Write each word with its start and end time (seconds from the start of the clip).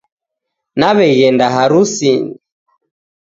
Naw'eghenda 0.79 1.45
harusinyi. 1.55 2.31